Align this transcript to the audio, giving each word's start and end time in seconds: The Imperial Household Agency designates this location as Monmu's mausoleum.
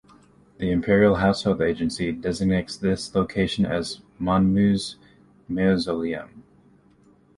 The 0.57 0.71
Imperial 0.71 1.13
Household 1.17 1.61
Agency 1.61 2.11
designates 2.11 2.75
this 2.75 3.13
location 3.13 3.67
as 3.67 4.01
Monmu's 4.19 4.95
mausoleum. 5.47 6.43